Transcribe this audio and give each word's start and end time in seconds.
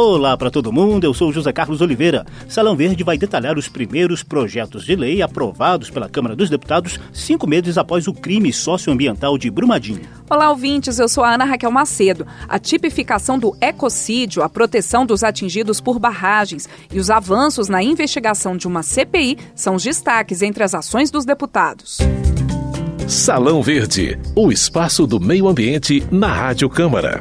Olá 0.00 0.36
para 0.36 0.48
todo 0.48 0.72
mundo, 0.72 1.02
eu 1.02 1.12
sou 1.12 1.32
José 1.32 1.52
Carlos 1.52 1.80
Oliveira. 1.80 2.24
Salão 2.48 2.76
Verde 2.76 3.02
vai 3.02 3.18
detalhar 3.18 3.58
os 3.58 3.68
primeiros 3.68 4.22
projetos 4.22 4.84
de 4.84 4.94
lei 4.94 5.20
aprovados 5.20 5.90
pela 5.90 6.08
Câmara 6.08 6.36
dos 6.36 6.48
Deputados 6.48 7.00
cinco 7.12 7.48
meses 7.48 7.76
após 7.76 8.06
o 8.06 8.14
crime 8.14 8.52
socioambiental 8.52 9.36
de 9.36 9.50
Brumadinho. 9.50 10.02
Olá, 10.30 10.50
ouvintes, 10.50 11.00
eu 11.00 11.08
sou 11.08 11.24
a 11.24 11.34
Ana 11.34 11.44
Raquel 11.44 11.72
Macedo. 11.72 12.24
A 12.48 12.60
tipificação 12.60 13.40
do 13.40 13.56
ecocídio, 13.60 14.44
a 14.44 14.48
proteção 14.48 15.04
dos 15.04 15.24
atingidos 15.24 15.80
por 15.80 15.98
barragens 15.98 16.68
e 16.92 17.00
os 17.00 17.10
avanços 17.10 17.68
na 17.68 17.82
investigação 17.82 18.56
de 18.56 18.68
uma 18.68 18.84
CPI 18.84 19.36
são 19.52 19.74
os 19.74 19.82
destaques 19.82 20.42
entre 20.42 20.62
as 20.62 20.76
ações 20.76 21.10
dos 21.10 21.24
deputados. 21.24 21.98
Salão 23.08 23.60
Verde, 23.60 24.16
o 24.36 24.52
espaço 24.52 25.08
do 25.08 25.18
meio 25.18 25.48
ambiente 25.48 26.06
na 26.08 26.28
Rádio 26.28 26.70
Câmara. 26.70 27.20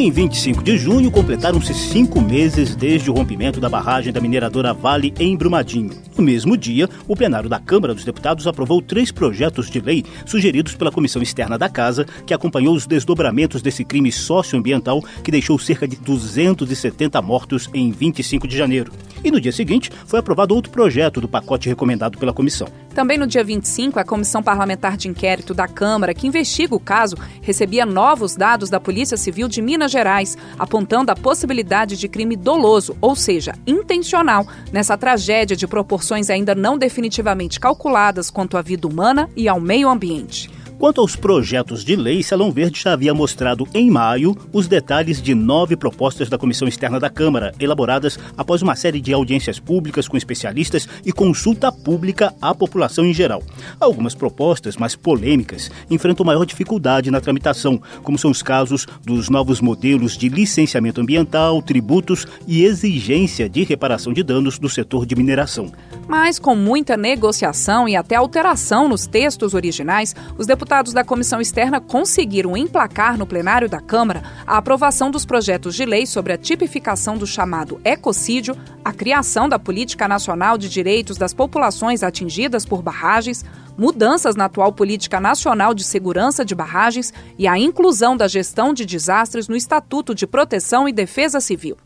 Em 0.00 0.10
25 0.10 0.62
de 0.62 0.78
junho, 0.78 1.10
completaram-se 1.10 1.74
cinco 1.74 2.22
meses 2.22 2.74
desde 2.74 3.10
o 3.10 3.12
rompimento 3.12 3.60
da 3.60 3.68
barragem 3.68 4.10
da 4.10 4.18
mineradora 4.18 4.72
Vale 4.72 5.12
em 5.20 5.36
Brumadinho. 5.36 5.90
No 6.16 6.24
mesmo 6.24 6.56
dia, 6.56 6.88
o 7.06 7.14
plenário 7.14 7.50
da 7.50 7.58
Câmara 7.58 7.92
dos 7.94 8.02
Deputados 8.02 8.46
aprovou 8.46 8.80
três 8.80 9.12
projetos 9.12 9.68
de 9.68 9.78
lei 9.78 10.02
sugeridos 10.24 10.74
pela 10.74 10.90
Comissão 10.90 11.20
Externa 11.20 11.58
da 11.58 11.68
Casa, 11.68 12.06
que 12.24 12.32
acompanhou 12.32 12.74
os 12.74 12.86
desdobramentos 12.86 13.60
desse 13.60 13.84
crime 13.84 14.10
socioambiental 14.10 15.04
que 15.22 15.30
deixou 15.30 15.58
cerca 15.58 15.86
de 15.86 15.96
270 15.96 17.20
mortos 17.20 17.68
em 17.74 17.92
25 17.92 18.48
de 18.48 18.56
janeiro. 18.56 18.90
E 19.22 19.30
no 19.30 19.38
dia 19.38 19.52
seguinte, 19.52 19.90
foi 20.06 20.18
aprovado 20.18 20.54
outro 20.54 20.72
projeto 20.72 21.20
do 21.20 21.28
pacote 21.28 21.68
recomendado 21.68 22.16
pela 22.16 22.32
comissão. 22.32 22.68
Também 22.94 23.16
no 23.16 23.26
dia 23.26 23.44
25, 23.44 24.00
a 24.00 24.04
Comissão 24.04 24.42
Parlamentar 24.42 24.96
de 24.96 25.08
Inquérito 25.08 25.54
da 25.54 25.68
Câmara, 25.68 26.12
que 26.12 26.26
investiga 26.26 26.74
o 26.74 26.80
caso, 26.80 27.16
recebia 27.40 27.86
novos 27.86 28.34
dados 28.34 28.68
da 28.68 28.80
Polícia 28.80 29.16
Civil 29.16 29.48
de 29.48 29.62
Minas 29.62 29.92
Gerais, 29.92 30.36
apontando 30.58 31.12
a 31.12 31.16
possibilidade 31.16 31.96
de 31.96 32.08
crime 32.08 32.36
doloso, 32.36 32.96
ou 33.00 33.14
seja, 33.14 33.54
intencional, 33.66 34.46
nessa 34.72 34.98
tragédia 34.98 35.56
de 35.56 35.66
proporções 35.66 36.30
ainda 36.30 36.54
não 36.54 36.76
definitivamente 36.76 37.60
calculadas 37.60 38.28
quanto 38.28 38.56
à 38.56 38.62
vida 38.62 38.88
humana 38.88 39.30
e 39.36 39.48
ao 39.48 39.60
meio 39.60 39.88
ambiente. 39.88 40.59
Quanto 40.80 41.02
aos 41.02 41.14
projetos 41.14 41.84
de 41.84 41.94
lei, 41.94 42.22
Salão 42.22 42.50
Verde 42.50 42.80
já 42.80 42.94
havia 42.94 43.12
mostrado 43.12 43.68
em 43.74 43.90
maio 43.90 44.34
os 44.50 44.66
detalhes 44.66 45.20
de 45.20 45.34
nove 45.34 45.76
propostas 45.76 46.30
da 46.30 46.38
Comissão 46.38 46.66
Externa 46.66 46.98
da 46.98 47.10
Câmara, 47.10 47.52
elaboradas 47.60 48.18
após 48.34 48.62
uma 48.62 48.74
série 48.74 48.98
de 48.98 49.12
audiências 49.12 49.58
públicas 49.58 50.08
com 50.08 50.16
especialistas 50.16 50.88
e 51.04 51.12
consulta 51.12 51.70
pública 51.70 52.34
à 52.40 52.54
população 52.54 53.04
em 53.04 53.12
geral. 53.12 53.42
Algumas 53.78 54.14
propostas, 54.14 54.78
mais 54.78 54.96
polêmicas, 54.96 55.70
enfrentam 55.90 56.24
maior 56.24 56.46
dificuldade 56.46 57.10
na 57.10 57.20
tramitação, 57.20 57.78
como 58.02 58.18
são 58.18 58.30
os 58.30 58.42
casos 58.42 58.86
dos 59.04 59.28
novos 59.28 59.60
modelos 59.60 60.16
de 60.16 60.30
licenciamento 60.30 61.02
ambiental, 61.02 61.60
tributos 61.60 62.26
e 62.48 62.64
exigência 62.64 63.50
de 63.50 63.64
reparação 63.64 64.14
de 64.14 64.22
danos 64.22 64.58
do 64.58 64.70
setor 64.70 65.04
de 65.04 65.14
mineração. 65.14 65.70
Mas, 66.08 66.38
com 66.38 66.56
muita 66.56 66.96
negociação 66.96 67.86
e 67.86 67.94
até 67.94 68.16
alteração 68.16 68.88
nos 68.88 69.06
textos 69.06 69.52
originais, 69.52 70.16
os 70.38 70.46
deputados 70.46 70.69
deputados 70.70 70.92
da 70.92 71.02
comissão 71.02 71.40
externa 71.40 71.80
conseguiram 71.80 72.56
emplacar 72.56 73.18
no 73.18 73.26
plenário 73.26 73.68
da 73.68 73.80
Câmara 73.80 74.22
a 74.46 74.56
aprovação 74.56 75.10
dos 75.10 75.26
projetos 75.26 75.74
de 75.74 75.84
lei 75.84 76.06
sobre 76.06 76.32
a 76.32 76.38
tipificação 76.38 77.18
do 77.18 77.26
chamado 77.26 77.80
ecocídio, 77.84 78.56
a 78.84 78.92
criação 78.92 79.48
da 79.48 79.58
Política 79.58 80.06
Nacional 80.06 80.56
de 80.56 80.68
Direitos 80.68 81.18
das 81.18 81.34
Populações 81.34 82.04
Atingidas 82.04 82.64
por 82.64 82.82
Barragens, 82.82 83.44
mudanças 83.76 84.36
na 84.36 84.44
atual 84.44 84.72
Política 84.72 85.18
Nacional 85.18 85.74
de 85.74 85.82
Segurança 85.82 86.44
de 86.44 86.54
Barragens 86.54 87.12
e 87.36 87.48
a 87.48 87.58
inclusão 87.58 88.16
da 88.16 88.28
gestão 88.28 88.72
de 88.72 88.86
desastres 88.86 89.48
no 89.48 89.56
Estatuto 89.56 90.14
de 90.14 90.24
Proteção 90.24 90.88
e 90.88 90.92
Defesa 90.92 91.40
Civil. 91.40 91.76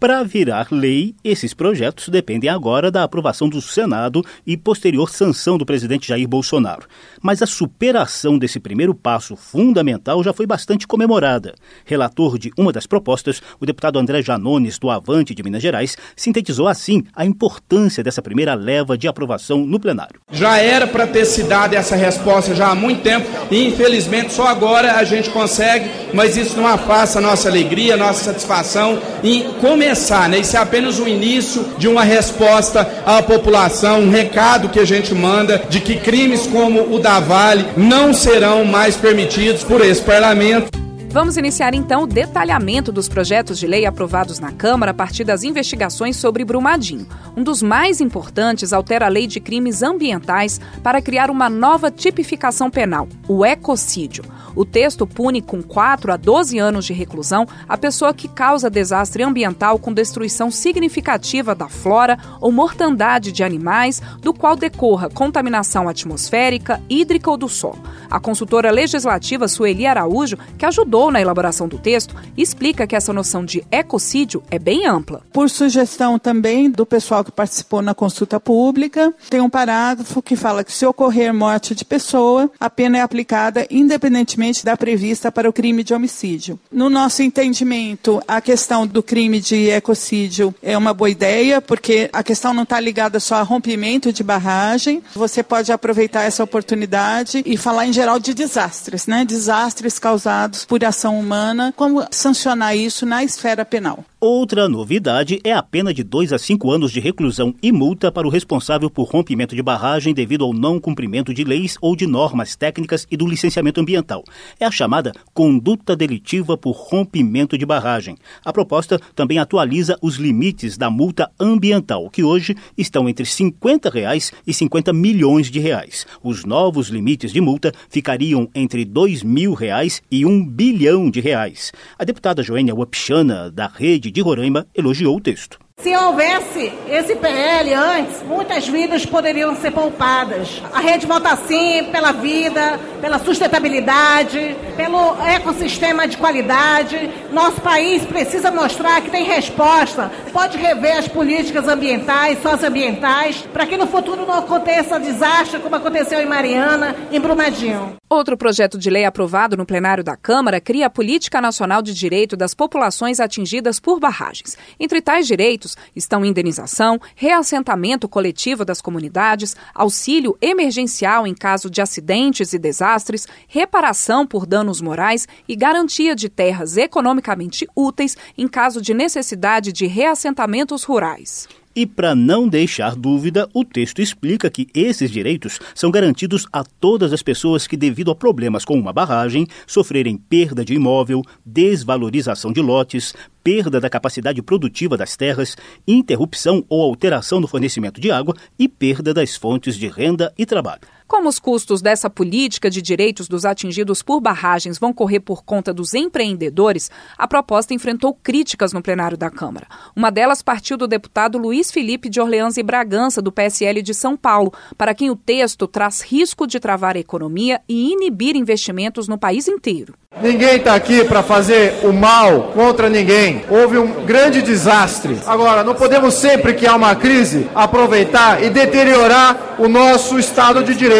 Para 0.00 0.22
virar 0.22 0.68
lei, 0.70 1.12
esses 1.24 1.52
projetos 1.52 2.08
dependem 2.08 2.48
agora 2.48 2.88
da 2.88 3.02
aprovação 3.02 3.48
do 3.48 3.60
Senado 3.60 4.24
e 4.46 4.56
posterior 4.56 5.10
sanção 5.10 5.58
do 5.58 5.66
presidente 5.66 6.06
Jair 6.06 6.28
Bolsonaro. 6.28 6.86
Mas 7.20 7.42
a 7.42 7.46
superação 7.46 8.38
desse 8.38 8.60
primeiro 8.60 8.94
passo 8.94 9.34
fundamental 9.34 10.22
já 10.22 10.32
foi 10.32 10.46
bastante 10.46 10.86
comemorada. 10.86 11.52
Relator 11.84 12.38
de 12.38 12.52
uma 12.56 12.72
das 12.72 12.86
propostas, 12.86 13.42
o 13.58 13.66
deputado 13.66 13.98
André 13.98 14.22
Janones, 14.22 14.78
do 14.78 14.88
Avante 14.88 15.34
de 15.34 15.42
Minas 15.42 15.62
Gerais, 15.62 15.96
sintetizou 16.14 16.68
assim 16.68 17.02
a 17.12 17.26
importância 17.26 18.04
dessa 18.04 18.22
primeira 18.22 18.54
leva 18.54 18.96
de 18.96 19.08
aprovação 19.08 19.66
no 19.66 19.80
plenário. 19.80 20.20
Já 20.30 20.58
era 20.58 20.86
para 20.86 21.08
ter 21.08 21.24
se 21.24 21.42
dado 21.42 21.74
essa 21.74 21.96
resposta 21.96 22.54
já 22.54 22.68
há 22.68 22.74
muito 22.74 23.02
tempo 23.02 23.26
e 23.50 23.66
infelizmente 23.66 24.32
só 24.32 24.46
agora 24.46 24.92
a 24.92 25.02
gente 25.02 25.28
consegue, 25.30 25.90
mas 26.14 26.36
isso 26.36 26.56
não 26.56 26.68
afasta 26.68 27.18
a 27.18 27.22
nossa 27.22 27.48
alegria, 27.48 27.94
a 27.94 27.96
nossa 27.96 28.22
satisfação 28.22 29.00
em 29.24 29.54
começar 29.54 29.87
começar, 29.88 30.28
né? 30.28 30.40
Isso 30.40 30.54
é 30.54 30.60
apenas 30.60 30.98
o 30.98 31.08
início 31.08 31.64
de 31.78 31.88
uma 31.88 32.04
resposta 32.04 32.86
à 33.06 33.22
população, 33.22 34.00
um 34.00 34.10
recado 34.10 34.68
que 34.68 34.78
a 34.78 34.84
gente 34.84 35.14
manda 35.14 35.62
de 35.70 35.80
que 35.80 35.96
crimes 35.96 36.46
como 36.46 36.94
o 36.94 36.98
da 36.98 37.18
Vale 37.20 37.64
não 37.74 38.12
serão 38.12 38.66
mais 38.66 38.96
permitidos 38.96 39.64
por 39.64 39.80
esse 39.80 40.02
parlamento. 40.02 40.87
Vamos 41.10 41.38
iniciar 41.38 41.72
então 41.72 42.02
o 42.02 42.06
detalhamento 42.06 42.92
dos 42.92 43.08
projetos 43.08 43.58
de 43.58 43.66
lei 43.66 43.86
aprovados 43.86 44.38
na 44.38 44.52
Câmara 44.52 44.90
a 44.90 44.94
partir 44.94 45.24
das 45.24 45.42
investigações 45.42 46.16
sobre 46.18 46.44
Brumadinho. 46.44 47.06
Um 47.34 47.42
dos 47.42 47.62
mais 47.62 48.02
importantes 48.02 48.74
altera 48.74 49.06
a 49.06 49.08
lei 49.08 49.26
de 49.26 49.40
crimes 49.40 49.82
ambientais 49.82 50.60
para 50.82 51.00
criar 51.00 51.30
uma 51.30 51.48
nova 51.48 51.90
tipificação 51.90 52.70
penal, 52.70 53.08
o 53.26 53.44
ecocídio. 53.44 54.22
O 54.54 54.64
texto 54.64 55.06
pune 55.06 55.40
com 55.40 55.62
4 55.62 56.12
a 56.12 56.16
12 56.16 56.58
anos 56.58 56.84
de 56.84 56.92
reclusão 56.92 57.46
a 57.68 57.78
pessoa 57.78 58.12
que 58.12 58.28
causa 58.28 58.68
desastre 58.68 59.22
ambiental 59.22 59.78
com 59.78 59.92
destruição 59.92 60.50
significativa 60.50 61.54
da 61.54 61.68
flora 61.68 62.18
ou 62.40 62.50
mortandade 62.50 63.30
de 63.30 63.44
animais, 63.44 64.02
do 64.20 64.34
qual 64.34 64.56
decorra 64.56 65.08
contaminação 65.08 65.88
atmosférica, 65.88 66.82
hídrica 66.88 67.30
ou 67.30 67.36
do 67.36 67.48
solo. 67.48 67.78
A 68.10 68.18
consultora 68.18 68.70
legislativa 68.70 69.46
Sueli 69.46 69.86
Araújo, 69.86 70.36
que 70.58 70.66
ajudou 70.66 70.97
na 71.10 71.20
elaboração 71.20 71.68
do 71.68 71.78
texto, 71.78 72.14
explica 72.36 72.86
que 72.86 72.96
essa 72.96 73.12
noção 73.12 73.44
de 73.44 73.64
ecocídio 73.70 74.42
é 74.50 74.58
bem 74.58 74.86
ampla. 74.86 75.22
Por 75.32 75.48
sugestão 75.48 76.18
também 76.18 76.68
do 76.68 76.84
pessoal 76.84 77.24
que 77.24 77.30
participou 77.30 77.80
na 77.80 77.94
consulta 77.94 78.40
pública, 78.40 79.14
tem 79.30 79.40
um 79.40 79.48
parágrafo 79.48 80.20
que 80.20 80.34
fala 80.34 80.64
que 80.64 80.72
se 80.72 80.84
ocorrer 80.84 81.32
morte 81.32 81.74
de 81.74 81.84
pessoa, 81.84 82.50
a 82.58 82.68
pena 82.68 82.98
é 82.98 83.00
aplicada 83.00 83.66
independentemente 83.70 84.64
da 84.64 84.76
prevista 84.76 85.30
para 85.30 85.48
o 85.48 85.52
crime 85.52 85.84
de 85.84 85.94
homicídio. 85.94 86.58
No 86.70 86.90
nosso 86.90 87.22
entendimento, 87.22 88.20
a 88.26 88.40
questão 88.40 88.86
do 88.86 89.02
crime 89.02 89.40
de 89.40 89.68
ecocídio 89.70 90.54
é 90.62 90.76
uma 90.76 90.92
boa 90.92 91.08
ideia, 91.08 91.60
porque 91.60 92.10
a 92.12 92.22
questão 92.22 92.52
não 92.52 92.64
está 92.64 92.80
ligada 92.80 93.20
só 93.20 93.36
a 93.36 93.42
rompimento 93.42 94.12
de 94.12 94.24
barragem. 94.24 95.02
Você 95.14 95.42
pode 95.42 95.70
aproveitar 95.70 96.24
essa 96.24 96.42
oportunidade 96.42 97.42
e 97.46 97.56
falar 97.56 97.86
em 97.86 97.92
geral 97.92 98.18
de 98.18 98.34
desastres, 98.34 99.06
né? 99.06 99.24
Desastres 99.24 99.98
causados 99.98 100.64
por 100.64 100.82
ação 100.88 101.18
humana, 101.18 101.72
como 101.76 102.04
sancionar 102.10 102.76
isso 102.76 103.06
na 103.06 103.22
esfera 103.22 103.64
penal. 103.64 104.04
Outra 104.20 104.68
novidade 104.68 105.38
é 105.44 105.52
a 105.52 105.62
pena 105.62 105.94
de 105.94 106.02
2 106.02 106.32
a 106.32 106.38
5 106.40 106.72
anos 106.72 106.90
de 106.90 106.98
reclusão 106.98 107.54
e 107.62 107.70
multa 107.70 108.10
para 108.10 108.26
o 108.26 108.30
responsável 108.30 108.90
por 108.90 109.04
rompimento 109.04 109.54
de 109.54 109.62
barragem 109.62 110.12
devido 110.12 110.44
ao 110.44 110.52
não 110.52 110.80
cumprimento 110.80 111.32
de 111.32 111.44
leis 111.44 111.76
ou 111.80 111.94
de 111.94 112.04
normas 112.04 112.56
técnicas 112.56 113.06
e 113.08 113.16
do 113.16 113.28
licenciamento 113.28 113.80
ambiental. 113.80 114.24
É 114.58 114.66
a 114.66 114.72
chamada 114.72 115.12
conduta 115.32 115.94
delitiva 115.94 116.58
por 116.58 116.72
rompimento 116.72 117.56
de 117.56 117.64
barragem. 117.64 118.16
A 118.44 118.52
proposta 118.52 118.98
também 119.14 119.38
atualiza 119.38 119.96
os 120.02 120.16
limites 120.16 120.76
da 120.76 120.90
multa 120.90 121.30
ambiental, 121.38 122.10
que 122.10 122.24
hoje 122.24 122.56
estão 122.76 123.08
entre 123.08 123.24
50 123.24 123.88
reais 123.88 124.32
e 124.44 124.52
50 124.52 124.92
milhões 124.92 125.48
de 125.48 125.60
reais. 125.60 126.04
Os 126.24 126.44
novos 126.44 126.88
limites 126.88 127.32
de 127.32 127.40
multa 127.40 127.72
ficariam 127.88 128.48
entre 128.52 128.84
2 128.84 129.22
mil 129.22 129.54
reais 129.54 130.02
e 130.10 130.26
1 130.26 130.44
bilhão 130.44 131.08
de 131.08 131.20
reais. 131.20 131.70
A 131.96 132.02
deputada 132.02 132.42
Joênia 132.42 132.74
Wapchana, 132.74 133.48
da 133.48 133.68
Rede 133.68 134.07
de 134.10 134.20
Roraima 134.20 134.66
elogiou 134.74 135.16
o 135.16 135.20
texto. 135.20 135.67
Se 135.80 135.94
houvesse 135.94 136.72
esse 136.88 137.14
PL 137.14 137.72
antes, 137.72 138.20
muitas 138.24 138.66
vidas 138.66 139.06
poderiam 139.06 139.54
ser 139.54 139.70
poupadas. 139.70 140.60
A 140.74 140.80
rede 140.80 141.06
vota 141.06 141.36
sim 141.36 141.84
pela 141.92 142.10
vida, 142.10 142.80
pela 143.00 143.20
sustentabilidade, 143.20 144.56
pelo 144.76 145.16
ecossistema 145.24 146.08
de 146.08 146.16
qualidade. 146.16 147.08
Nosso 147.30 147.60
país 147.60 148.04
precisa 148.04 148.50
mostrar 148.50 149.00
que 149.02 149.10
tem 149.10 149.22
resposta, 149.22 150.10
pode 150.32 150.58
rever 150.58 150.98
as 150.98 151.06
políticas 151.06 151.68
ambientais, 151.68 152.42
socioambientais, 152.42 153.42
para 153.52 153.64
que 153.64 153.76
no 153.76 153.86
futuro 153.86 154.26
não 154.26 154.34
aconteça 154.34 154.98
desastre 154.98 155.60
como 155.60 155.76
aconteceu 155.76 156.20
em 156.20 156.26
Mariana, 156.26 156.96
em 157.12 157.20
Brumadinho. 157.20 157.96
Outro 158.10 158.36
projeto 158.36 158.78
de 158.78 158.90
lei 158.90 159.04
aprovado 159.04 159.56
no 159.56 159.66
plenário 159.66 160.02
da 160.02 160.16
Câmara 160.16 160.60
cria 160.60 160.86
a 160.86 160.90
Política 160.90 161.40
Nacional 161.40 161.82
de 161.82 161.94
Direito 161.94 162.36
das 162.36 162.54
Populações 162.54 163.20
Atingidas 163.20 163.78
por 163.78 164.00
Barragens. 164.00 164.56
Entre 164.80 165.02
tais 165.02 165.26
direitos, 165.26 165.67
projetos 165.68 165.76
estão 165.94 166.24
indenização, 166.24 167.00
reassentamento 167.14 168.08
coletivo 168.08 168.64
das 168.64 168.80
comunidades, 168.80 169.56
auxílio 169.74 170.36
emergencial 170.40 171.26
em 171.26 171.34
caso 171.34 171.68
de 171.68 171.82
acidentes 171.82 172.52
e 172.52 172.58
desastres, 172.58 173.26
reparação 173.48 174.26
por 174.26 174.46
danos 174.46 174.80
morais 174.80 175.26
e 175.48 175.56
garantia 175.56 176.14
de 176.14 176.28
terras 176.28 176.76
economicamente 176.76 177.66
úteis 177.74 178.16
em 178.36 178.46
caso 178.46 178.80
de 178.80 178.94
necessidade 178.94 179.72
de 179.72 179.86
reassentamentos 179.86 180.84
rurais. 180.84 181.48
E 181.78 181.86
para 181.86 182.12
não 182.12 182.48
deixar 182.48 182.96
dúvida, 182.96 183.48
o 183.54 183.64
texto 183.64 184.02
explica 184.02 184.50
que 184.50 184.66
esses 184.74 185.12
direitos 185.12 185.60
são 185.76 185.92
garantidos 185.92 186.44
a 186.52 186.64
todas 186.64 187.12
as 187.12 187.22
pessoas 187.22 187.68
que, 187.68 187.76
devido 187.76 188.10
a 188.10 188.16
problemas 188.16 188.64
com 188.64 188.76
uma 188.76 188.92
barragem, 188.92 189.46
sofrerem 189.64 190.16
perda 190.16 190.64
de 190.64 190.74
imóvel, 190.74 191.22
desvalorização 191.46 192.52
de 192.52 192.60
lotes, 192.60 193.14
perda 193.44 193.80
da 193.80 193.88
capacidade 193.88 194.42
produtiva 194.42 194.96
das 194.96 195.16
terras, 195.16 195.56
interrupção 195.86 196.64
ou 196.68 196.82
alteração 196.82 197.38
no 197.38 197.46
fornecimento 197.46 198.00
de 198.00 198.10
água 198.10 198.34
e 198.58 198.66
perda 198.66 199.14
das 199.14 199.36
fontes 199.36 199.76
de 199.76 199.86
renda 199.86 200.34
e 200.36 200.44
trabalho. 200.44 200.97
Como 201.08 201.26
os 201.26 201.38
custos 201.38 201.80
dessa 201.80 202.10
política 202.10 202.68
de 202.68 202.82
direitos 202.82 203.28
dos 203.28 203.46
atingidos 203.46 204.02
por 204.02 204.20
barragens 204.20 204.78
vão 204.78 204.92
correr 204.92 205.20
por 205.20 205.42
conta 205.42 205.72
dos 205.72 205.94
empreendedores, 205.94 206.90
a 207.16 207.26
proposta 207.26 207.72
enfrentou 207.72 208.12
críticas 208.12 208.74
no 208.74 208.82
plenário 208.82 209.16
da 209.16 209.30
Câmara. 209.30 209.66
Uma 209.96 210.10
delas 210.10 210.42
partiu 210.42 210.76
do 210.76 210.86
deputado 210.86 211.38
Luiz 211.38 211.70
Felipe 211.70 212.10
de 212.10 212.20
Orleans 212.20 212.58
e 212.58 212.62
Bragança, 212.62 213.22
do 213.22 213.32
PSL 213.32 213.80
de 213.80 213.94
São 213.94 214.18
Paulo, 214.18 214.52
para 214.76 214.94
quem 214.94 215.08
o 215.08 215.16
texto 215.16 215.66
traz 215.66 216.02
risco 216.02 216.46
de 216.46 216.60
travar 216.60 216.94
a 216.94 217.00
economia 217.00 217.62
e 217.66 217.90
inibir 217.90 218.36
investimentos 218.36 219.08
no 219.08 219.16
país 219.16 219.48
inteiro. 219.48 219.94
Ninguém 220.20 220.56
está 220.56 220.74
aqui 220.74 221.04
para 221.04 221.22
fazer 221.22 221.80
o 221.84 221.92
mal 221.92 222.52
contra 222.54 222.90
ninguém. 222.90 223.44
Houve 223.48 223.78
um 223.78 224.04
grande 224.04 224.42
desastre. 224.42 225.18
Agora, 225.26 225.62
não 225.62 225.74
podemos 225.74 226.14
sempre 226.14 226.54
que 226.54 226.66
há 226.66 226.74
uma 226.74 226.94
crise 226.94 227.48
aproveitar 227.54 228.42
e 228.42 228.50
deteriorar 228.50 229.54
o 229.58 229.68
nosso 229.68 230.18
Estado 230.18 230.64
de 230.64 230.74
Direito 230.74 230.97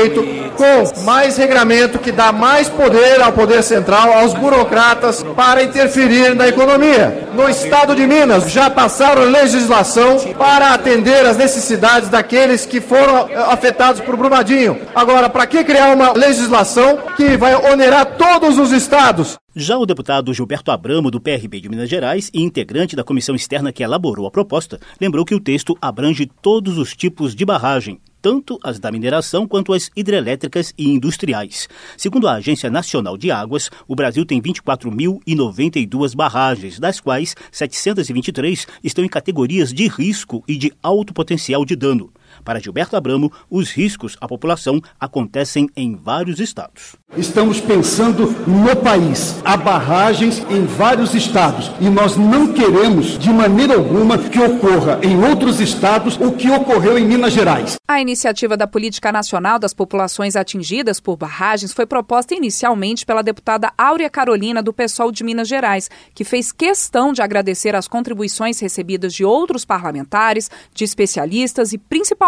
com 0.59 1.03
mais 1.05 1.37
regramento 1.37 2.01
que 2.01 2.11
dá 2.11 2.33
mais 2.33 2.69
poder 2.69 3.23
ao 3.23 3.33
poder 3.33 3.63
central, 3.63 4.13
aos 4.13 4.35
burocratas, 4.35 5.23
para 5.37 5.63
interferir 5.63 6.35
na 6.35 6.49
economia. 6.49 7.29
No 7.33 7.49
Estado 7.49 7.95
de 7.95 8.07
Minas, 8.07 8.51
já 8.51 8.69
passaram 8.69 9.23
legislação 9.23 10.19
para 10.37 10.75
atender 10.75 11.25
as 11.25 11.37
necessidades 11.37 12.09
daqueles 12.09 12.67
que 12.67 12.81
foram 12.81 13.29
afetados 13.51 14.01
por 14.01 14.17
Brumadinho. 14.17 14.79
Agora, 14.95 15.31
para 15.31 15.47
que 15.47 15.63
criar 15.63 15.95
uma 15.95 16.13
legislação 16.13 16.99
que 17.17 17.37
vai 17.37 17.55
onerar 17.55 18.17
todos 18.17 18.59
os 18.59 18.73
estados? 18.73 19.39
Já 19.55 19.77
o 19.77 19.87
deputado 19.87 20.33
Gilberto 20.33 20.71
Abramo, 20.71 21.11
do 21.11 21.21
PRB 21.21 21.61
de 21.61 21.69
Minas 21.69 21.89
Gerais 21.89 22.31
e 22.33 22.43
integrante 22.43 22.95
da 22.95 23.03
comissão 23.03 23.35
externa 23.35 23.73
que 23.73 23.83
elaborou 23.83 24.27
a 24.27 24.31
proposta, 24.31 24.79
lembrou 25.01 25.25
que 25.25 25.35
o 25.35 25.41
texto 25.41 25.77
abrange 25.81 26.31
todos 26.41 26.79
os 26.79 26.95
tipos 26.95 27.35
de 27.35 27.45
barragem, 27.45 28.01
tanto 28.21 28.59
as 28.63 28.79
da 28.79 28.91
mineração 28.91 29.47
quanto 29.47 29.73
as 29.73 29.91
hidrelétricas 29.97 30.73
e 30.77 30.89
industriais. 30.89 31.69
Segundo 31.97 32.29
a 32.29 32.35
Agência 32.35 32.71
Nacional 32.71 33.17
de 33.17 33.31
Águas, 33.31 33.71
o 33.87 33.95
Brasil 33.95 34.25
tem 34.25 34.41
24.092 34.41 36.15
barragens, 36.15 36.79
das 36.79 37.01
quais 37.01 37.35
723 37.51 38.67
estão 38.83 39.05
em 39.05 39.09
categorias 39.09 39.73
de 39.73 39.87
risco 39.89 40.43
e 40.47 40.57
de 40.57 40.73
alto 40.83 41.13
potencial 41.15 41.65
de 41.65 41.77
dano. 41.77 42.13
Para 42.45 42.61
Gilberto 42.61 42.97
Abramo, 42.97 43.33
os 43.51 43.71
riscos 43.71 44.17
à 44.21 44.29
população 44.29 44.81
acontecem 44.99 45.69
em 45.77 45.95
vários 45.95 46.41
estados. 46.41 46.97
Estamos 47.17 47.61
pensando 47.61 48.27
no 48.47 48.77
país. 48.77 49.41
Há 49.45 49.57
barragens 49.57 50.41
em 50.51 50.65
vários 50.67 51.15
estados 51.15 51.71
e 51.81 51.89
nós 51.89 52.17
não 52.17 52.53
queremos, 52.53 53.19
de 53.19 53.31
maneira 53.31 53.75
alguma, 53.75 54.19
que 54.19 54.39
ocorra 54.39 55.01
em 55.03 55.19
outros 55.25 55.59
estados 55.59 56.17
o 56.17 56.33
que 56.33 56.51
ocorreu 56.51 56.99
em 56.99 57.07
Minas 57.07 57.33
Gerais. 57.33 57.77
A 57.89 58.01
iniciativa 58.01 58.57
da 58.57 58.67
Política 58.67 59.11
Nacional 59.11 59.59
das 59.59 59.73
Populações 59.73 60.37
Atingidas 60.37 61.01
por 61.01 61.17
Barragens 61.17 61.73
foi 61.73 61.87
proposta 61.87 62.35
inicialmente 62.35 63.07
pela 63.07 63.23
deputada 63.23 63.73
Áurea 63.79 64.11
Carolina, 64.11 64.63
do 64.63 64.73
PSOL 64.73 65.11
de 65.11 65.25
Minas 65.25 65.49
Gerais, 65.49 65.91
que 66.15 66.25
fez 66.25 66.53
questão 66.53 67.13
de 67.13 67.23
agradecer 67.23 67.75
as 67.75 67.89
contribuições 67.89 68.61
recebidas 68.61 69.15
de 69.15 69.25
outros 69.25 69.65
parlamentares, 69.65 70.51
de 70.75 70.85
especialistas 70.85 71.73
e 71.73 71.79
principalmente 71.79 72.28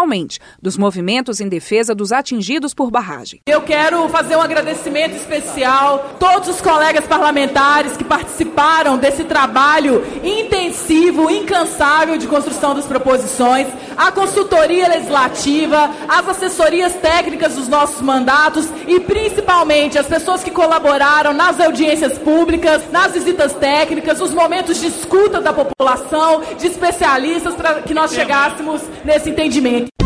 dos 0.61 0.77
movimentos 0.77 1.39
em 1.39 1.47
defesa 1.47 1.93
dos 1.93 2.11
atingidos 2.11 2.73
por 2.73 2.89
barragem. 2.89 3.41
Eu 3.45 3.61
quero 3.61 4.07
fazer 4.09 4.35
um 4.35 4.41
agradecimento 4.41 5.15
especial 5.15 5.95
a 5.95 5.97
todos 6.17 6.49
os 6.49 6.61
colegas 6.61 7.05
parlamentares 7.05 7.95
que 7.97 8.03
participaram 8.03 8.97
desse 8.97 9.23
trabalho 9.23 10.03
intensivo, 10.23 11.29
incansável 11.29 12.17
de 12.17 12.27
construção 12.27 12.73
das 12.73 12.85
proposições, 12.85 13.67
a 14.01 14.11
consultoria 14.11 14.87
legislativa, 14.87 15.91
as 16.07 16.27
assessorias 16.27 16.93
técnicas 16.93 17.53
dos 17.53 17.67
nossos 17.67 18.01
mandatos 18.01 18.67
e 18.87 18.99
principalmente 18.99 19.99
as 19.99 20.07
pessoas 20.07 20.43
que 20.43 20.49
colaboraram 20.49 21.33
nas 21.33 21.59
audiências 21.59 22.17
públicas, 22.17 22.81
nas 22.91 23.11
visitas 23.11 23.53
técnicas, 23.53 24.19
os 24.19 24.33
momentos 24.33 24.79
de 24.79 24.87
escuta 24.87 25.39
da 25.39 25.53
população, 25.53 26.41
de 26.57 26.65
especialistas 26.65 27.53
para 27.53 27.75
que 27.83 27.93
nós 27.93 28.11
chegássemos 28.11 28.81
nesse 29.05 29.29
entendimento. 29.29 30.00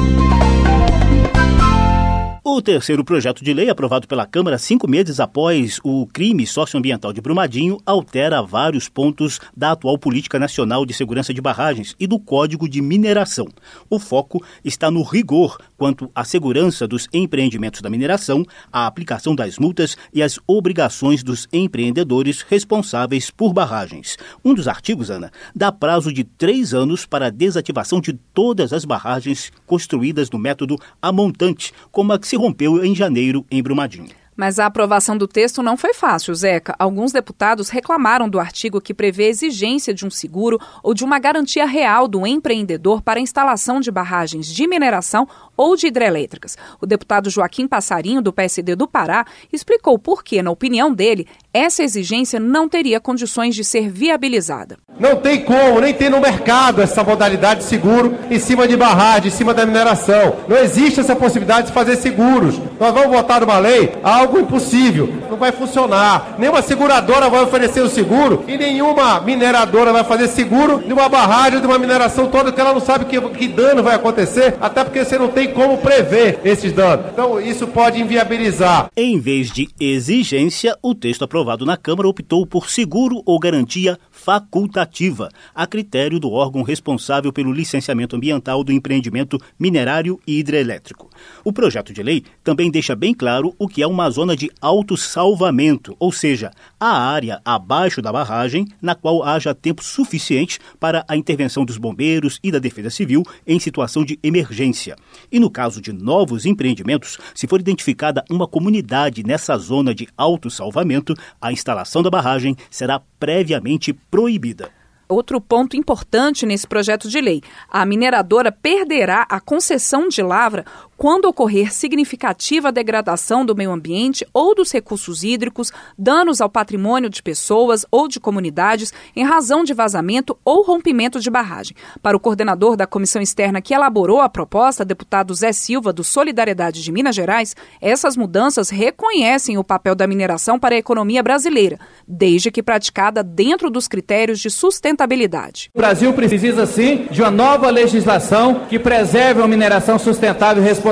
O 2.48 2.62
terceiro 2.62 3.04
projeto 3.04 3.44
de 3.44 3.52
lei, 3.56 3.72
aprovado 3.72 4.08
pela 4.08 4.24
Câmara 4.24 4.60
cinco 4.60 4.88
meses 4.88 5.20
após 5.20 5.80
o 5.84 6.06
crime 6.06 6.46
socioambiental 6.46 7.12
de 7.12 7.20
Brumadinho, 7.20 7.80
altera 7.84 8.40
vários 8.44 8.88
pontos 8.88 9.40
da 9.58 9.72
atual 9.72 9.98
Política 9.98 10.38
Nacional 10.38 10.86
de 10.86 10.94
Segurança 10.94 11.34
de 11.34 11.42
Barragens 11.42 11.96
e 12.00 12.06
do 12.06 12.20
Código 12.20 12.70
de 12.70 12.84
Mineração. 12.84 13.48
O 13.90 13.98
foco 13.98 14.46
está 14.64 14.92
no 14.92 15.02
rigor 15.02 15.58
quanto 15.76 16.08
à 16.14 16.24
segurança 16.24 16.88
dos 16.88 17.08
empreendimentos 17.12 17.82
da 17.82 17.90
mineração, 17.90 18.46
a 18.72 18.86
aplicação 18.86 19.34
das 19.34 19.58
multas 19.58 19.98
e 20.14 20.22
as 20.22 20.38
obrigações 20.46 21.24
dos 21.24 21.48
empreendedores 21.52 22.44
responsáveis 22.44 23.32
por 23.32 23.54
barragens. 23.54 24.18
Um 24.46 24.54
dos 24.54 24.68
artigos, 24.68 25.10
Ana, 25.10 25.32
dá 25.56 25.72
prazo 25.72 26.14
de 26.14 26.24
três 26.24 26.76
anos 26.76 27.08
para 27.08 27.26
a 27.26 27.32
desativação 27.32 28.00
de 28.00 28.14
todas 28.14 28.72
as 28.72 28.86
barragens 28.86 29.52
construídas 29.66 30.30
no 30.30 30.38
método 30.38 30.78
a 31.02 31.12
montante, 31.12 31.74
como 31.92 32.14
a 32.14 32.20
que 32.20 32.28
se 32.28 32.35
se 32.36 32.38
rompeu 32.38 32.84
em 32.84 32.94
janeiro 32.94 33.46
em 33.50 33.64
Brumadinho. 33.64 34.10
Mas 34.36 34.60
a 34.60 34.66
aprovação 34.66 35.18
do 35.18 35.28
texto 35.28 35.64
não 35.64 35.78
foi 35.78 35.94
fácil, 35.94 36.36
Zeca. 36.36 36.76
Alguns 36.78 37.12
deputados 37.12 37.70
reclamaram 37.70 38.28
do 38.28 38.40
artigo 38.40 38.82
que 38.82 38.94
prevê 38.94 39.26
a 39.26 39.30
exigência 39.30 39.94
de 39.94 40.06
um 40.06 40.10
seguro 40.10 40.60
ou 40.84 40.94
de 40.94 41.06
uma 41.06 41.20
garantia 41.20 41.66
real 41.66 42.08
do 42.08 42.28
empreendedor 42.28 43.02
para 43.02 43.20
a 43.20 43.24
instalação 43.24 43.80
de 43.80 43.90
barragens 43.90 44.48
de 44.48 44.68
mineração 44.68 45.28
ou 45.56 45.76
de 45.76 45.88
hidrelétricas. 45.88 46.58
O 46.82 46.86
deputado 46.86 47.30
Joaquim 47.30 47.68
Passarinho, 47.68 48.22
do 48.22 48.34
PSD 48.34 48.76
do 48.76 48.88
Pará, 48.88 49.26
explicou 49.54 49.98
por 49.98 50.24
que, 50.24 50.42
na 50.42 50.52
opinião 50.52 50.94
dele, 50.94 51.28
essa 51.54 51.84
exigência 51.84 52.40
não 52.40 52.68
teria 52.68 53.00
condições 53.00 53.56
de 53.56 53.64
ser 53.64 53.90
viabilizada. 53.90 54.78
Não 55.00 55.18
tem 55.18 55.44
como, 55.44 55.80
nem 55.80 55.94
tem 55.94 56.10
no 56.10 56.20
mercado 56.20 56.82
essa 56.82 57.04
modalidade 57.04 57.62
de 57.62 57.66
seguro 57.66 58.18
em 58.30 58.40
cima 58.40 58.68
de 58.68 58.76
barragem, 58.76 59.28
em 59.28 59.32
cima 59.32 59.54
da 59.54 59.66
mineração. 59.66 60.38
Não 60.48 60.58
existe 60.58 61.00
essa 61.00 61.16
possibilidade 61.16 61.68
de 61.68 61.74
fazer 61.74 61.96
seguros. 61.98 62.60
Nós 62.80 62.94
vamos 62.94 63.10
votar 63.10 63.42
numa 63.42 63.58
lei, 63.58 63.94
algo 64.26 64.40
impossível. 64.40 65.14
Não 65.30 65.38
vai 65.38 65.52
funcionar. 65.52 66.36
Nenhuma 66.38 66.62
seguradora 66.62 67.30
vai 67.30 67.44
oferecer 67.44 67.82
o 67.82 67.90
seguro 67.90 68.44
e 68.48 68.58
nenhuma 68.58 69.22
mineradora 69.22 69.94
vai 69.94 70.04
fazer 70.04 70.28
seguro 70.28 70.84
de 70.84 70.92
uma 70.92 71.08
barragem, 71.08 71.62
de 71.62 71.68
uma 71.68 71.78
mineração 71.78 72.28
toda, 72.28 72.52
que 72.52 72.60
ela 72.60 72.74
não 72.74 72.82
sabe 72.82 73.06
que, 73.06 73.20
que 73.22 73.48
dano 73.48 73.84
vai 73.84 73.96
acontecer, 73.96 74.56
até 74.60 74.84
porque 74.84 75.04
você 75.04 75.18
não 75.18 75.28
tem 75.28 75.54
como 75.54 75.78
prever 75.78 76.40
esses 76.44 76.74
danos. 76.74 77.06
Então, 77.14 77.40
isso 77.40 77.68
pode 77.68 78.02
inviabilizar. 78.02 78.88
Em 78.98 79.20
vez 79.20 79.52
de 79.52 79.70
exigência, 79.80 80.76
o 80.82 80.96
texto 80.96 81.24
aprovado 81.24 81.66
na 81.66 81.78
Câmara 81.78 82.08
optou 82.08 82.46
por 82.46 82.70
seguro 82.70 83.22
ou 83.26 83.40
garantia 83.40 83.98
facultativa, 84.26 85.30
a 85.54 85.68
critério 85.68 86.20
do 86.20 86.32
órgão 86.32 86.64
responsável 86.64 87.32
pelo 87.32 87.54
licenciamento 87.54 88.16
ambiental 88.16 88.64
do 88.64 88.72
empreendimento 88.72 89.40
minerário 89.60 90.20
e 90.26 90.40
hidrelétrico. 90.40 91.12
O 91.44 91.54
projeto 91.54 91.94
de 91.94 92.02
lei 92.02 92.24
também 92.44 92.72
deixa 92.72 92.96
bem 92.96 93.14
claro 93.14 93.54
o 93.60 93.68
que 93.68 93.84
é 93.84 93.88
uma 93.88 94.10
zona 94.10 94.36
de 94.36 94.50
autossalvamento, 94.60 95.96
ou 96.00 96.12
seja, 96.12 96.50
a 96.80 96.98
área 96.98 97.42
abaixo 97.44 98.02
da 98.02 98.12
barragem 98.12 98.68
na 98.82 98.96
qual 98.96 99.24
haja 99.24 99.54
tempo 99.54 99.84
suficiente 99.84 100.60
para 100.80 101.06
a 101.08 101.16
intervenção 101.16 101.66
dos 101.66 101.78
bombeiros 101.78 102.40
e 102.44 102.52
da 102.52 102.60
Defesa 102.60 102.90
Civil 102.90 103.24
em 103.46 103.60
situação 103.60 104.04
de 104.04 104.20
emergência. 104.22 104.96
E 105.32 105.40
no 105.40 105.50
caso 105.50 105.82
de 105.82 105.92
novos 105.92 106.46
empreendimentos, 106.46 107.18
se 107.34 107.48
for 107.48 107.60
identificada 107.60 108.24
uma 108.30 108.48
comunidade 108.48 109.24
nessa 109.24 109.58
zona 109.58 109.94
de 109.94 110.08
autossalvamento, 110.18 111.14
a 111.42 111.52
instalação 111.52 112.04
da 112.04 112.10
barragem 112.10 112.56
será 112.70 113.02
previamente 113.20 113.94
proibida. 113.94 114.70
Outro 115.08 115.40
ponto 115.40 115.78
importante 115.78 116.48
nesse 116.48 116.66
projeto 116.66 117.08
de 117.08 117.22
lei: 117.22 117.42
a 117.70 117.86
mineradora 117.86 118.52
perderá 118.52 119.26
a 119.30 119.40
concessão 119.40 120.08
de 120.08 120.22
lavra 120.24 120.66
quando 120.98 121.26
ocorrer 121.26 121.74
significativa 121.74 122.72
degradação 122.72 123.46
do 123.46 123.56
meio 123.56 123.72
ambiente 123.72 124.26
ou 124.34 124.56
dos 124.56 124.72
recursos 124.72 125.24
hídricos, 125.24 125.72
danos 125.98 126.40
ao 126.40 126.50
patrimônio 126.50 127.10
de 127.10 127.22
pessoas 127.22 127.86
ou 127.92 128.08
de 128.08 128.20
comunidades 128.20 128.94
em 129.16 129.24
razão 129.24 129.64
de 129.64 129.74
vazamento 129.74 130.38
ou 130.46 130.64
rompimento 130.64 131.20
de 131.20 131.30
barragem. 131.30 131.76
Para 132.02 132.16
o 132.16 132.20
coordenador 132.20 132.78
da 132.78 132.88
comissão 132.88 133.22
externa 133.22 133.62
que 133.62 133.74
elaborou 133.74 134.22
a 134.22 134.30
proposta, 134.30 134.86
deputado 134.86 135.34
Zé 135.34 135.52
Silva, 135.52 135.92
do 135.92 136.04
Solidariedade 136.04 136.82
de 136.82 136.92
Minas 136.92 137.16
Gerais, 137.16 137.56
essas 137.82 138.16
mudanças 138.16 138.70
reconhecem 138.70 139.58
o 139.58 139.64
papel 139.64 139.96
da 139.96 140.08
mineração 140.08 140.58
para 140.58 140.76
a 140.76 140.78
economia 140.80 141.22
brasileira, 141.22 141.78
desde 142.08 142.50
que 142.50 142.64
praticada 142.64 143.22
dentro 143.22 143.70
dos 143.70 143.88
critérios 143.88 144.40
de 144.40 144.50
sustentabilidade. 144.50 145.70
O 145.74 145.78
Brasil 145.78 146.14
precisa, 146.14 146.66
sim, 146.66 147.08
de 147.12 147.22
uma 147.22 147.32
nova 147.32 147.70
legislação 147.70 148.62
que 148.70 148.80
preserve 148.80 149.42
uma 149.42 149.48
mineração 149.48 150.00
sustentável 150.00 150.64
e 150.64 150.66
responsável, 150.66 150.85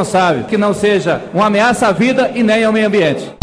que 0.45 0.57
não 0.57 0.73
seja 0.73 1.21
uma 1.33 1.47
ameaça 1.47 1.87
à 1.87 1.91
vida 1.91 2.31
e 2.33 2.41
nem 2.41 2.63
ao 2.63 2.73
meio 2.73 2.87
ambiente. 2.87 3.42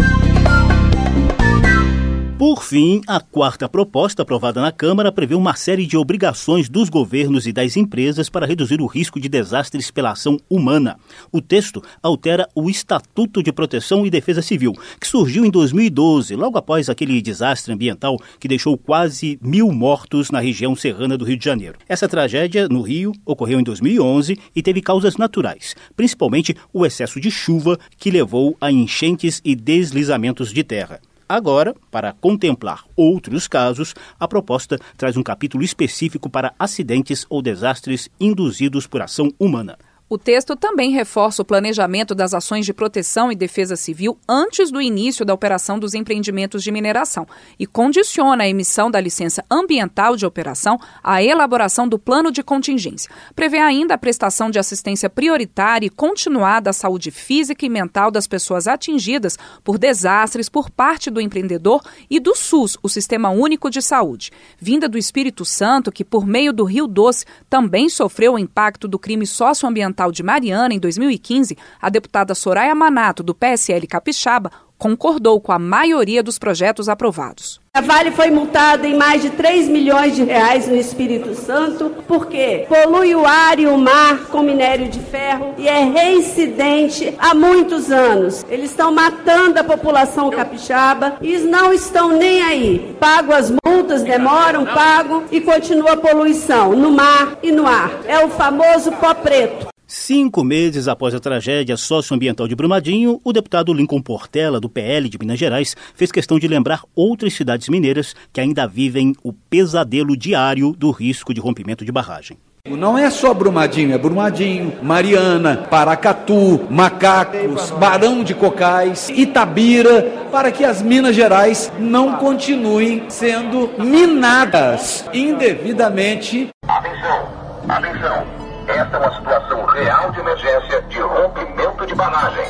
Por 2.41 2.65
fim, 2.65 3.03
a 3.07 3.21
quarta 3.21 3.69
proposta 3.69 4.23
aprovada 4.23 4.63
na 4.63 4.73
Câmara 4.73 5.13
prevê 5.13 5.35
uma 5.35 5.55
série 5.55 5.85
de 5.85 5.95
obrigações 5.95 6.71
dos 6.71 6.89
governos 6.89 7.47
e 7.47 7.53
das 7.53 7.77
empresas 7.77 8.31
para 8.31 8.47
reduzir 8.47 8.81
o 8.81 8.87
risco 8.87 9.21
de 9.21 9.29
desastres 9.29 9.91
pela 9.91 10.13
ação 10.13 10.39
humana. 10.49 10.97
O 11.31 11.43
texto 11.43 11.83
altera 12.03 12.49
o 12.55 12.71
Estatuto 12.71 13.43
de 13.43 13.53
Proteção 13.53 14.07
e 14.07 14.11
Defesa 14.11 14.41
Civil, 14.41 14.73
que 14.99 15.07
surgiu 15.07 15.45
em 15.45 15.51
2012, 15.51 16.35
logo 16.35 16.57
após 16.57 16.89
aquele 16.89 17.21
desastre 17.21 17.75
ambiental 17.75 18.17
que 18.39 18.49
deixou 18.49 18.79
quase 18.79 19.39
mil 19.43 19.71
mortos 19.71 20.31
na 20.31 20.41
região 20.41 20.75
serrana 20.75 21.19
do 21.19 21.27
Rio 21.27 21.37
de 21.37 21.45
Janeiro. 21.45 21.77
Essa 21.87 22.09
tragédia 22.09 22.67
no 22.71 22.81
Rio 22.81 23.13
ocorreu 23.27 23.61
em 23.61 23.63
2011 23.63 24.39
e 24.57 24.63
teve 24.63 24.81
causas 24.81 25.19
naturais, 25.19 25.77
principalmente 25.95 26.57
o 26.73 26.87
excesso 26.87 27.21
de 27.21 27.31
chuva 27.31 27.79
que 27.99 28.11
levou 28.11 28.57
a 28.59 28.73
enchentes 28.73 29.43
e 29.45 29.55
deslizamentos 29.55 30.55
de 30.55 30.65
terra. 30.65 31.03
Agora, 31.31 31.77
para 31.93 32.13
contemplar 32.13 32.83
outros 32.97 33.47
casos, 33.47 33.95
a 34.19 34.27
proposta 34.27 34.77
traz 34.97 35.17
um 35.17 35.23
capítulo 35.23 35.63
específico 35.63 36.29
para 36.29 36.53
acidentes 36.59 37.25
ou 37.31 37.41
desastres 37.41 38.09
induzidos 38.19 38.85
por 38.89 39.01
ação 39.01 39.33
humana. 39.39 39.79
O 40.13 40.19
texto 40.19 40.57
também 40.57 40.91
reforça 40.91 41.41
o 41.41 41.45
planejamento 41.45 42.17
das 42.17 42.35
ações 42.35 42.67
de 42.67 42.75
proteção 42.75 43.31
e 43.31 43.37
defesa 43.37 43.77
civil 43.77 44.19
antes 44.29 44.69
do 44.69 44.83
início 44.83 45.25
da 45.25 45.33
operação 45.33 45.79
dos 45.79 45.95
empreendimentos 45.95 46.65
de 46.65 46.73
mineração 46.73 47.29
e 47.57 47.65
condiciona 47.65 48.43
a 48.43 48.49
emissão 48.49 48.91
da 48.91 49.01
licença 49.01 49.45
ambiental 49.49 50.17
de 50.17 50.27
operação 50.27 50.81
à 51.01 51.23
elaboração 51.23 51.87
do 51.87 51.97
plano 51.97 52.33
de 52.33 52.43
contingência. 52.43 53.09
Prevê 53.37 53.59
ainda 53.59 53.95
a 53.95 53.99
prestação 53.99 54.51
de 54.51 54.59
assistência 54.59 55.09
prioritária 55.09 55.87
e 55.87 55.91
continuada 55.91 56.71
à 56.71 56.73
saúde 56.73 57.13
física 57.13 57.65
e 57.65 57.69
mental 57.69 58.11
das 58.11 58.27
pessoas 58.27 58.67
atingidas 58.67 59.39
por 59.63 59.79
desastres 59.79 60.49
por 60.49 60.71
parte 60.71 61.09
do 61.09 61.21
empreendedor 61.21 61.85
e 62.11 62.19
do 62.19 62.35
SUS, 62.35 62.77
o 62.83 62.89
Sistema 62.89 63.31
Único 63.31 63.71
de 63.71 63.81
Saúde. 63.81 64.33
Vinda 64.59 64.89
do 64.89 64.99
Espírito 64.99 65.45
Santo, 65.45 65.93
que 65.93 66.05
por 66.05 66.27
meio 66.27 66.53
do 66.53 66.65
Rio 66.65 66.89
Doce 66.89 67.25
também 67.49 67.89
sofreu 67.89 68.33
o 68.33 68.39
impacto 68.41 68.89
do 68.89 68.99
crime 68.99 69.25
socioambiental 69.25 70.00
de 70.09 70.23
Mariana, 70.23 70.73
em 70.73 70.79
2015, 70.79 71.59
a 71.83 71.91
deputada 71.91 72.35
Soraya 72.35 72.75
Manato, 72.75 73.23
do 73.23 73.35
PSL 73.35 73.87
Capixaba, 73.87 74.51
concordou 74.81 75.39
com 75.39 75.53
a 75.53 75.59
maioria 75.59 76.23
dos 76.23 76.39
projetos 76.39 76.89
aprovados. 76.89 77.61
A 77.73 77.83
Vale 77.83 78.11
foi 78.11 78.31
multada 78.31 78.89
em 78.89 78.97
mais 78.97 79.23
de 79.23 79.31
3 79.31 79.69
milhões 79.69 80.17
de 80.17 80.25
reais 80.25 80.67
no 80.67 80.75
Espírito 80.75 81.35
Santo, 81.35 81.93
porque 82.09 82.67
polui 82.67 83.15
o 83.15 83.25
ar 83.25 83.61
e 83.61 83.67
o 83.67 83.77
mar 83.77 84.25
com 84.27 84.43
minério 84.43 84.89
de 84.89 84.99
ferro 84.99 85.55
e 85.57 85.69
é 85.69 85.85
reincidente 85.85 87.15
há 87.19 87.33
muitos 87.35 87.93
anos. 87.93 88.45
Eles 88.49 88.71
estão 88.71 88.91
matando 88.93 89.61
a 89.61 89.65
população 89.65 90.31
capixaba 90.31 91.19
e 91.21 91.39
não 91.39 91.73
estão 91.73 92.09
nem 92.09 92.43
aí. 92.43 92.97
Pago 92.99 93.33
as 93.33 93.53
multas, 93.65 94.03
demoram, 94.03 94.65
pago 94.65 95.25
e 95.31 95.41
continua 95.43 95.93
a 95.93 95.97
poluição 95.97 96.75
no 96.75 96.91
mar 96.91 97.39
e 97.43 97.53
no 97.53 97.67
ar. 97.67 98.01
É 98.07 98.25
o 98.25 98.31
famoso 98.31 98.91
pó 98.93 99.15
preto. 99.15 99.71
Cinco 99.93 100.45
meses 100.45 100.87
após 100.87 101.13
a 101.17 101.19
tragédia 101.19 101.77
socioambiental 101.77 102.47
de 102.47 102.55
Brumadinho, 102.55 103.21
o 103.25 103.33
deputado 103.33 103.75
Lincoln 103.75 104.01
Portela, 104.01 104.61
do 104.61 104.69
PL 104.71 105.09
de 105.09 105.19
Minas 105.19 105.39
Gerais, 105.39 105.77
fez 105.95 106.11
questão 106.11 106.39
de 106.39 106.49
lembrar 106.49 106.83
outras 106.95 107.35
cidades 107.35 107.69
mineiras 107.69 108.15
que 108.33 108.41
ainda 108.41 108.67
vivem 108.67 109.15
o 109.23 109.33
pesadelo 109.33 110.17
diário 110.17 110.73
do 110.73 110.91
risco 110.91 111.35
de 111.35 111.41
rompimento 111.41 111.85
de 111.85 111.93
barragem. 111.93 112.39
Não 112.69 112.97
é 112.97 113.09
só 113.09 113.33
Brumadinho, 113.33 113.95
é 113.95 113.99
Brumadinho, 113.99 114.75
Mariana, 114.83 115.67
Paracatu, 115.71 116.67
Macacos, 116.69 117.71
Barão 117.71 118.23
de 118.23 118.35
Cocais, 118.35 119.09
Itabira, 119.09 120.03
para 120.31 120.53
que 120.53 120.63
as 120.63 120.83
Minas 120.83 121.17
Gerais 121.17 121.73
não 121.79 122.17
continuem 122.17 123.05
sendo 123.09 123.71
minadas 123.79 125.09
indevidamente. 125.13 126.51
Atenção, 126.69 127.29
atenção. 127.67 128.27
Esta 128.69 128.97
é 128.97 129.01
uma 129.01 129.17
situação 129.17 129.67
real 129.67 130.13
de 130.13 130.21
emergência 130.21 130.83
de 130.83 131.01
rompimento 131.01 131.87
de 131.87 131.95
barragem. 131.95 132.45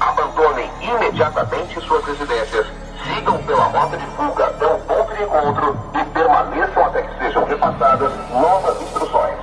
Abandonem 0.00 0.70
imediatamente 0.80 1.80
suas 1.80 2.04
residências, 2.04 2.66
sigam 3.04 3.38
pela 3.44 3.64
rota 3.64 3.96
de 3.96 4.06
fuga 4.16 4.46
até 4.46 4.66
o 4.66 4.78
ponto 4.80 5.14
de 5.14 5.22
encontro 5.22 5.90
e 5.94 6.04
permaneçam 6.06 6.84
até 6.84 7.02
que 7.02 7.18
sejam 7.18 7.44
repassadas 7.44 8.12
novas 8.30 8.82
instruções. 8.82 9.38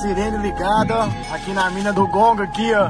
Sirene 0.00 0.38
ligada, 0.38 1.04
aqui 1.32 1.52
na 1.52 1.70
mina 1.70 1.92
do 1.92 2.06
Gonga, 2.08 2.44
aqui, 2.44 2.72
ó. 2.74 2.88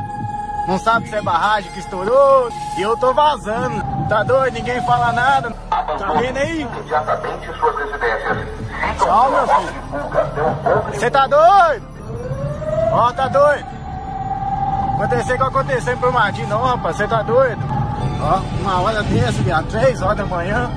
Não 0.66 0.78
sabe 0.78 1.08
se 1.08 1.16
é 1.16 1.22
barragem 1.22 1.72
que 1.72 1.80
estourou 1.80 2.48
e 2.76 2.82
eu 2.82 2.96
tô 2.96 3.12
vazando. 3.12 3.82
Tá 4.08 4.22
doido? 4.22 4.54
Ninguém 4.54 4.80
fala 4.82 5.10
nada. 5.12 5.50
Tá 5.70 6.12
vendo 6.18 6.36
aí? 6.36 6.60
Imediatamente 6.60 7.46
suas 7.58 7.76
residências. 7.76 8.48
Tchau, 8.98 9.30
meu 9.30 9.46
rota 9.46 9.72
de 9.72 9.78
fuga 9.90 10.22
até 10.22 10.42
o 10.42 10.54
ponto 10.56 10.90
de 10.90 10.98
Você 10.98 11.10
tá 11.10 11.26
doido? 11.26 11.88
Ó, 12.92 13.12
tá 13.12 13.28
doido? 13.28 13.79
Acontecer 15.00 15.38
que 15.38 15.42
aconteceu 15.42 15.94
em 15.94 15.96
Brumadinho, 15.96 16.46
não, 16.46 16.60
rapaz. 16.60 16.94
Você 16.94 17.08
tá 17.08 17.22
doido? 17.22 17.58
Ó, 18.20 18.42
uma 18.60 18.82
hora 18.82 19.02
dessa, 19.02 19.42
viado. 19.42 19.66
Três 19.70 20.02
horas 20.02 20.18
da 20.18 20.26
manhã. 20.26 20.70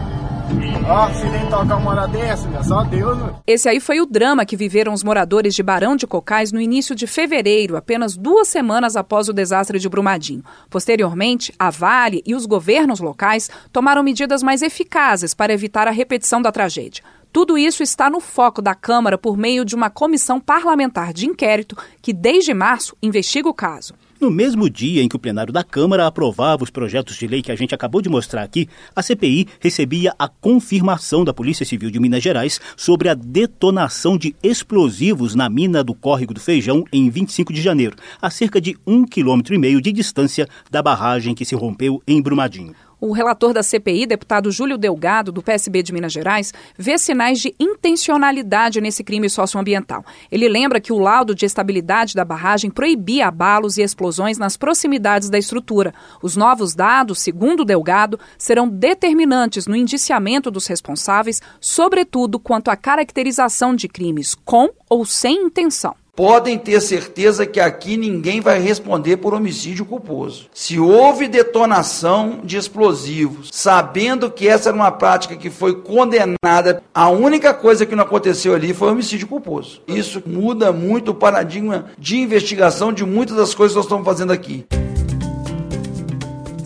Ó, 0.88 1.10
se 1.10 1.26
nem 1.28 1.46
tocar 1.50 1.76
uma 1.76 1.92
hora 1.92 2.08
dessa, 2.08 2.48
viado. 2.48 2.66
Só 2.66 2.86
Deus, 2.86 3.18
meu. 3.18 3.36
Esse 3.46 3.68
aí 3.68 3.82
foi 3.82 4.00
o 4.00 4.06
drama 4.06 4.46
que 4.46 4.56
viveram 4.56 4.94
os 4.94 5.04
moradores 5.04 5.54
de 5.54 5.62
Barão 5.62 5.98
de 5.98 6.08
Cocais 6.08 6.54
no 6.54 6.62
início 6.62 6.96
de 6.96 7.06
fevereiro, 7.06 7.76
apenas 7.76 8.16
duas 8.16 8.48
semanas 8.48 8.96
após 8.96 9.28
o 9.28 9.34
desastre 9.34 9.78
de 9.78 9.90
Brumadinho. 9.90 10.42
Posteriormente, 10.70 11.54
a 11.60 11.70
Vale 11.70 12.24
e 12.26 12.34
os 12.34 12.46
governos 12.46 13.02
locais 13.02 13.50
tomaram 13.74 14.02
medidas 14.02 14.42
mais 14.42 14.62
eficazes 14.62 15.34
para 15.34 15.52
evitar 15.52 15.86
a 15.86 15.92
repetição 15.92 16.42
da 16.42 16.50
tragédia. 16.50 17.04
Tudo 17.34 17.58
isso 17.58 17.84
está 17.84 18.10
no 18.10 18.22
foco 18.22 18.62
da 18.62 18.74
Câmara 18.74 19.18
por 19.18 19.36
meio 19.36 19.66
de 19.66 19.76
uma 19.76 19.90
comissão 19.90 20.40
parlamentar 20.40 21.12
de 21.12 21.26
inquérito 21.26 21.76
que, 22.02 22.14
desde 22.14 22.54
março, 22.54 22.96
investiga 23.02 23.50
o 23.50 23.54
caso. 23.54 23.94
No 24.24 24.32
mesmo 24.32 24.70
dia 24.70 25.04
em 25.04 25.10
que 25.10 25.18
o 25.18 25.20
plenário 25.20 25.52
da 25.52 25.66
Câmara 25.66 26.08
aprovava 26.08 26.64
os 26.64 26.70
projetos 26.70 27.18
de 27.18 27.28
lei 27.28 27.42
que 27.42 27.52
a 27.52 27.58
gente 27.58 27.76
acabou 27.76 28.02
de 28.02 28.08
mostrar 28.08 28.42
aqui, 28.42 28.70
a 28.96 29.04
CPI 29.04 29.50
recebia 29.60 30.16
a 30.18 30.30
confirmação 30.30 31.26
da 31.26 31.34
Polícia 31.34 31.66
Civil 31.66 31.92
de 31.92 32.00
Minas 32.00 32.24
Gerais 32.24 32.58
sobre 32.78 33.10
a 33.10 33.16
detonação 33.16 34.18
de 34.18 34.34
explosivos 34.42 35.36
na 35.36 35.50
mina 35.50 35.84
do 35.84 35.94
Córrego 35.94 36.34
do 36.34 36.40
Feijão 36.40 36.86
em 36.94 37.10
25 37.10 37.52
de 37.52 37.62
janeiro, 37.62 37.98
a 38.22 38.30
cerca 38.30 38.62
de 38.62 38.78
um 38.88 39.04
quilômetro 39.04 39.54
e 39.54 39.58
meio 39.58 39.82
de 39.82 39.92
distância 39.92 40.48
da 40.72 40.82
barragem 40.82 41.36
que 41.36 41.44
se 41.44 41.54
rompeu 41.54 42.02
em 42.08 42.22
Brumadinho. 42.22 42.74
O 43.06 43.12
relator 43.12 43.52
da 43.52 43.62
CPI, 43.62 44.06
deputado 44.06 44.50
Júlio 44.50 44.78
Delgado, 44.78 45.30
do 45.30 45.44
PSB 45.44 45.84
de 45.84 45.92
Minas 45.92 46.14
Gerais, 46.14 46.54
vê 46.78 46.98
sinais 46.98 47.42
de 47.42 47.54
intencionalidade 47.60 48.80
nesse 48.80 49.04
crime 49.04 49.30
socioambiental. 49.30 50.06
Ele 50.32 50.48
lembra 50.48 50.80
que 50.80 50.94
o 50.94 50.98
laudo 50.98 51.36
de 51.36 51.46
estabilidade 51.46 52.16
da 52.16 52.24
barragem 52.24 52.72
proibia 52.72 53.28
abalos 53.28 53.76
e 53.76 53.82
explosões 53.82 54.38
nas 54.38 54.56
proximidades 54.56 55.30
da 55.30 55.38
estrutura. 55.38 55.94
Os 56.22 56.38
novos 56.38 56.74
dados, 56.74 57.20
segundo 57.20 57.66
Delgado, 57.66 58.18
serão 58.38 58.70
determinantes 58.70 59.68
no 59.68 59.76
indiciamento 59.76 60.50
dos 60.50 60.66
responsáveis, 60.68 61.42
sobretudo 61.60 62.40
quanto 62.40 62.72
à 62.72 62.78
caracterização 62.78 63.76
de 63.76 63.90
crimes 63.90 64.34
com 64.34 64.70
ou 64.90 65.06
sem 65.06 65.48
intenção. 65.48 66.03
Podem 66.16 66.60
ter 66.60 66.80
certeza 66.80 67.44
que 67.44 67.60
aqui 67.60 67.98
ninguém 67.98 68.40
vai 68.40 68.60
responder 68.60 69.18
por 69.18 69.34
homicídio 69.34 69.84
culposo. 69.84 70.46
Se 70.54 70.80
houve 70.80 71.28
detonação 71.28 72.42
de 72.44 72.56
explosivos, 72.56 73.50
sabendo 73.52 74.30
que 74.30 74.48
essa 74.48 74.70
era 74.70 74.76
uma 74.76 74.92
prática 74.92 75.36
que 75.36 75.50
foi 75.50 75.82
condenada, 75.82 76.84
a 76.94 77.10
única 77.10 77.52
coisa 77.52 77.84
que 77.84 77.96
não 77.96 78.04
aconteceu 78.04 78.54
ali 78.54 78.76
foi 78.76 78.92
homicídio 78.92 79.28
culposo. 79.28 79.82
Isso 79.88 80.22
muda 80.24 80.72
muito 80.72 81.10
o 81.10 81.16
paradigma 81.16 81.86
de 81.98 82.18
investigação 82.18 82.94
de 82.94 83.04
muitas 83.04 83.36
das 83.36 83.56
coisas 83.56 83.74
que 83.74 83.78
nós 83.78 83.86
estamos 83.86 84.06
fazendo 84.06 84.32
aqui. 84.32 84.68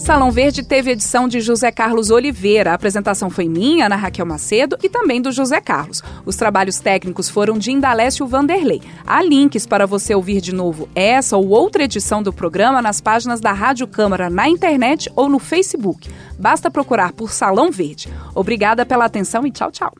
Salão 0.07 0.31
Verde 0.31 0.63
teve 0.63 0.91
edição 0.91 1.27
de 1.27 1.41
José 1.41 1.69
Carlos 1.69 2.11
Oliveira. 2.11 2.71
A 2.71 2.75
apresentação 2.75 3.29
foi 3.29 3.49
minha, 3.49 3.87
Ana 3.87 3.97
Raquel 3.97 4.25
Macedo, 4.25 4.77
e 4.81 4.87
também 4.87 5.21
do 5.21 5.33
José 5.33 5.59
Carlos. 5.59 6.01
Os 6.25 6.37
trabalhos 6.37 6.79
técnicos 6.79 7.29
foram 7.29 7.57
de 7.57 7.73
Indalécio 7.73 8.25
Vanderlei. 8.25 8.81
Há 9.05 9.21
links 9.21 9.65
para 9.65 9.85
você 9.85 10.15
ouvir 10.15 10.39
de 10.39 10.55
novo 10.55 10.87
essa 10.95 11.35
ou 11.35 11.49
outra 11.49 11.83
edição 11.83 12.23
do 12.23 12.31
programa 12.31 12.81
nas 12.81 13.01
páginas 13.01 13.41
da 13.41 13.51
Rádio 13.51 13.85
Câmara 13.85 14.29
na 14.29 14.47
internet 14.47 15.11
ou 15.13 15.27
no 15.27 15.39
Facebook. 15.39 16.09
Basta 16.39 16.71
procurar 16.71 17.11
por 17.11 17.29
Salão 17.29 17.69
Verde. 17.69 18.07
Obrigada 18.33 18.85
pela 18.85 19.03
atenção 19.03 19.45
e 19.45 19.51
tchau, 19.51 19.69
tchau. 19.73 19.93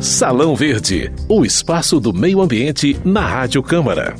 Salão 0.00 0.54
Verde, 0.54 1.10
o 1.28 1.44
espaço 1.44 1.98
do 1.98 2.12
meio 2.12 2.40
ambiente 2.40 2.96
na 3.04 3.26
Rádio 3.26 3.60
Câmara. 3.60 4.14